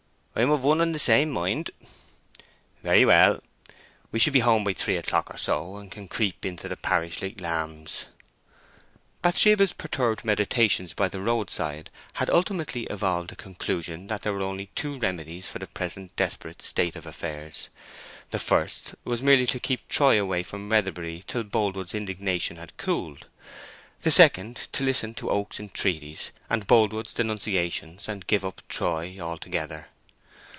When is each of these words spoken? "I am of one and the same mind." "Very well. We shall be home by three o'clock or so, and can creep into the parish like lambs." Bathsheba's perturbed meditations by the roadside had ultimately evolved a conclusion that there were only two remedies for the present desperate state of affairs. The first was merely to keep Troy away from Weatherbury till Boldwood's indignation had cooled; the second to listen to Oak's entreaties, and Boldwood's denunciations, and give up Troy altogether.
"I 0.33 0.43
am 0.43 0.49
of 0.49 0.63
one 0.63 0.79
and 0.79 0.95
the 0.95 0.97
same 0.97 1.29
mind." 1.29 1.71
"Very 2.81 3.03
well. 3.03 3.43
We 4.13 4.17
shall 4.17 4.31
be 4.31 4.39
home 4.39 4.63
by 4.63 4.71
three 4.73 4.95
o'clock 4.95 5.29
or 5.29 5.37
so, 5.37 5.75
and 5.75 5.91
can 5.91 6.07
creep 6.07 6.45
into 6.45 6.69
the 6.69 6.77
parish 6.77 7.21
like 7.21 7.41
lambs." 7.41 8.05
Bathsheba's 9.21 9.73
perturbed 9.73 10.23
meditations 10.23 10.93
by 10.93 11.09
the 11.09 11.19
roadside 11.19 11.89
had 12.13 12.29
ultimately 12.29 12.83
evolved 12.85 13.33
a 13.33 13.35
conclusion 13.35 14.07
that 14.07 14.21
there 14.21 14.31
were 14.31 14.41
only 14.41 14.67
two 14.73 14.97
remedies 14.97 15.47
for 15.47 15.59
the 15.59 15.67
present 15.67 16.15
desperate 16.15 16.61
state 16.61 16.95
of 16.95 17.05
affairs. 17.05 17.67
The 18.29 18.39
first 18.39 18.95
was 19.03 19.21
merely 19.21 19.45
to 19.47 19.59
keep 19.59 19.89
Troy 19.89 20.19
away 20.19 20.43
from 20.43 20.69
Weatherbury 20.69 21.25
till 21.27 21.43
Boldwood's 21.43 21.93
indignation 21.93 22.55
had 22.55 22.77
cooled; 22.77 23.27
the 24.01 24.09
second 24.11 24.69
to 24.71 24.85
listen 24.85 25.13
to 25.15 25.29
Oak's 25.29 25.59
entreaties, 25.59 26.31
and 26.49 26.67
Boldwood's 26.67 27.13
denunciations, 27.13 28.07
and 28.07 28.25
give 28.27 28.45
up 28.45 28.61
Troy 28.69 29.19
altogether. 29.19 29.87